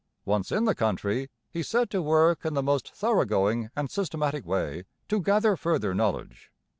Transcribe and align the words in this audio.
Once 0.25 0.51
in 0.51 0.65
the 0.65 0.73
country, 0.73 1.29
he 1.51 1.61
set 1.61 1.87
to 1.91 2.01
work 2.01 2.43
in 2.43 2.55
the 2.55 2.63
most 2.63 2.91
thoroughgoing 2.91 3.69
and 3.75 3.91
systematic 3.91 4.43
way 4.47 4.83
to 5.07 5.21
gather 5.21 5.55
further 5.55 5.93
knowledge. 5.93 6.49